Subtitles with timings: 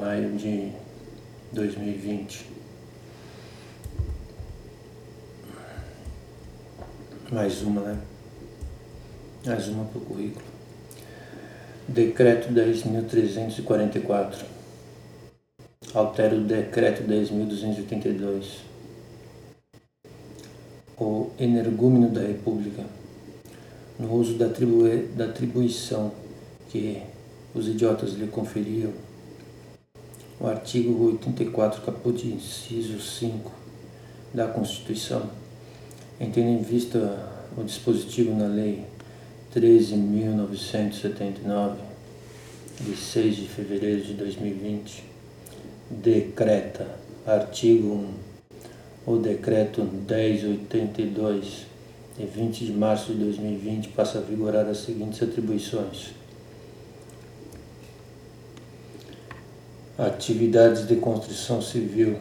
[0.00, 0.72] maio de
[1.52, 2.46] 2020.
[7.30, 8.00] Mais uma, né?
[9.44, 10.44] Mais uma para o currículo.
[11.86, 14.44] Decreto 10.344.
[15.92, 18.60] Altera o decreto 10.282.
[20.98, 22.84] O energúmeno da República,
[23.98, 26.12] no uso da, atribu da atribuição
[26.70, 27.02] que
[27.54, 28.92] os idiotas lhe conferiam,
[30.40, 33.52] o artigo 84, caput inciso 5
[34.32, 35.28] da Constituição,
[36.18, 38.86] entendo em vista o dispositivo na Lei
[39.54, 41.76] 13.979,
[42.80, 45.04] de 6 de fevereiro de 2020,
[45.90, 46.86] decreta,
[47.26, 48.06] artigo
[49.06, 51.66] 1, o decreto 1082,
[52.16, 56.12] de 20 de março de 2020, passa a vigorar as seguintes atribuições.
[60.00, 62.18] Atividades de construção civil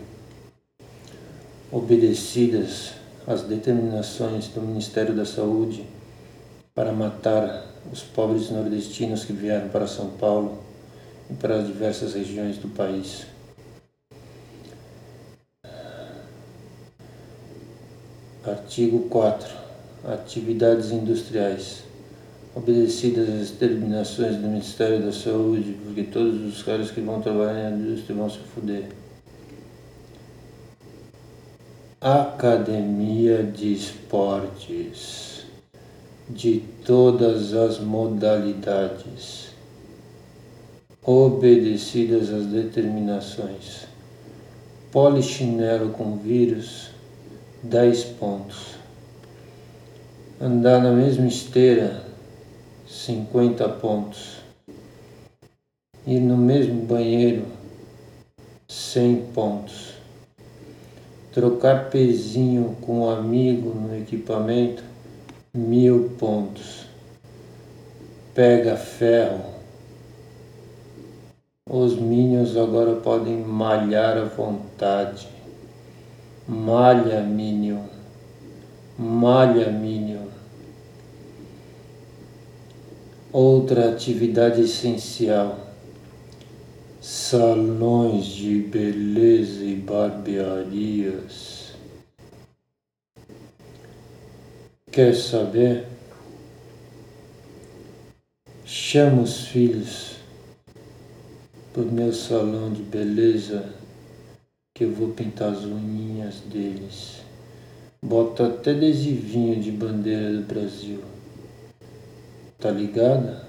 [1.72, 2.91] obedecidas
[3.25, 5.88] às determinações do Ministério da Saúde
[6.75, 10.61] para matar os pobres nordestinos que vieram para São Paulo
[11.30, 13.25] e para as diversas regiões do país.
[18.45, 19.55] Artigo 4.
[20.03, 21.88] Atividades industriais.
[22.55, 27.78] Obedecidas às determinações do Ministério da Saúde, porque todos os caras que vão trabalhar na
[27.78, 28.89] indústria vão se fuder.
[32.02, 35.30] Academia de Esportes
[36.30, 39.50] de todas as modalidades,
[41.03, 43.88] obedecidas às determinações.
[44.91, 46.91] Polichinelo com vírus,
[47.63, 48.75] 10 pontos.
[50.39, 52.08] Andar na mesma esteira,
[52.89, 54.37] 50 pontos.
[56.07, 57.45] Ir no mesmo banheiro,
[58.67, 59.94] 100 pontos.
[61.31, 64.83] Trocar pezinho com um amigo no equipamento,
[65.53, 66.88] mil pontos.
[68.33, 69.45] Pega ferro.
[71.69, 75.28] Os Minions agora podem malhar à vontade.
[76.47, 77.83] Malha, Minion.
[78.97, 80.28] Malha, Minion.
[83.31, 85.69] Outra atividade essencial.
[87.00, 91.75] Salões de beleza e barbearias.
[94.91, 95.85] Quer saber?
[98.66, 100.16] Chama os filhos
[101.72, 103.75] para o meu salão de beleza
[104.73, 107.22] que eu vou pintar as unhinhas deles.
[108.01, 111.19] Bota até adesivinho de bandeira do Brasil.
[112.59, 113.42] Tá ligada?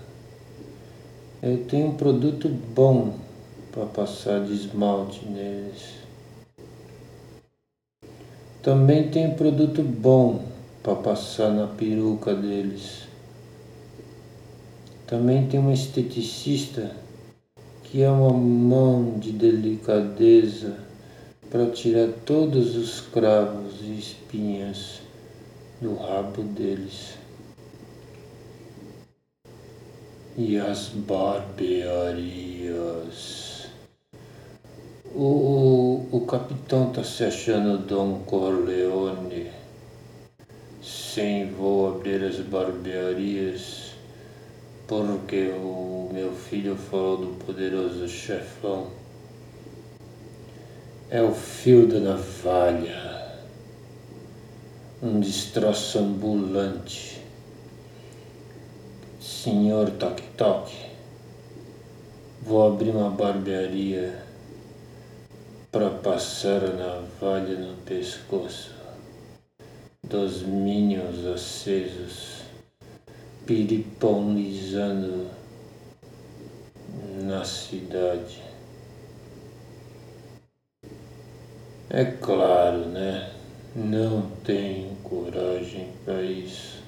[1.42, 3.14] Eu tenho um produto bom
[3.72, 5.94] para passar de esmalte neles.
[8.62, 10.44] Também tenho produto bom
[10.80, 13.08] para passar na peruca deles.
[15.08, 16.94] Também tem uma esteticista
[17.82, 20.76] que é uma mão de delicadeza
[21.50, 25.00] para tirar todos os cravos e espinhas
[25.80, 27.19] do rabo deles.
[30.36, 32.20] E as barbearias.
[35.14, 39.50] O, o, capitão tá se achando Dom Corleone.
[40.82, 43.90] Sim, vou abrir as barbearias
[44.90, 48.88] porque o meu filho falou do poderoso chefão.
[51.08, 53.38] É o fio da navalha,
[55.00, 57.20] um destroço ambulante.
[59.42, 60.76] Senhor Toque Toque,
[62.42, 64.22] vou abrir uma barbearia
[65.72, 68.74] para passar a navalha no pescoço
[70.06, 72.42] dos minions acesos
[73.46, 75.28] piriponizando
[77.22, 78.42] na cidade.
[81.88, 83.32] É claro, né?
[83.74, 86.80] Não tenho coragem para isso.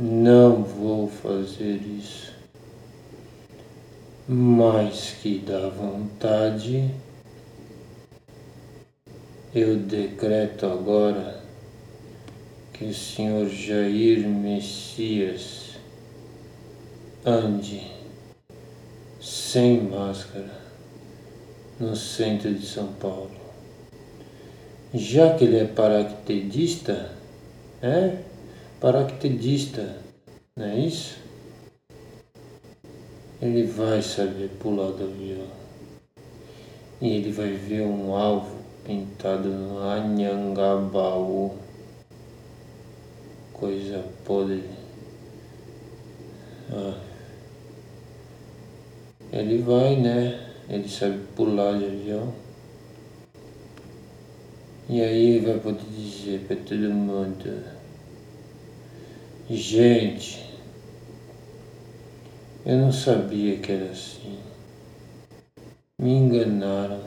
[0.00, 0.62] Não
[1.38, 2.32] fazer isso.
[4.26, 6.90] Mas que dá vontade,
[9.54, 11.40] eu decreto agora
[12.72, 15.76] que o Senhor Jair Messias
[17.24, 17.90] ande
[19.20, 20.50] sem máscara
[21.80, 23.30] no centro de São Paulo.
[24.92, 27.12] Já que ele é paraquedista,
[27.82, 28.18] é
[28.80, 29.96] paraquedista,
[30.56, 31.27] não é isso?
[33.40, 35.46] Ele vai saber pular do avião.
[37.00, 41.54] e ele vai ver um alvo pintado no Anhangabaú.
[43.52, 44.64] Coisa podre.
[46.72, 46.98] Ah.
[49.32, 50.54] Ele vai, né?
[50.68, 52.34] Ele sabe pular de avião.
[54.88, 57.64] E aí ele vai poder dizer para todo mundo:
[59.48, 60.47] Gente,
[62.68, 64.38] eu não sabia que era assim.
[65.98, 67.00] Me enganaram.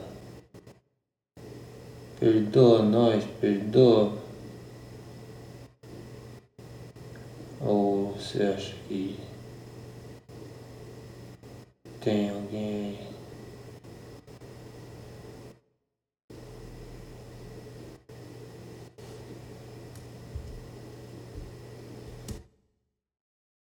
[2.20, 4.18] Perdoa nós, perdoa.
[7.60, 9.20] Ou você acha que
[12.00, 13.11] tem alguém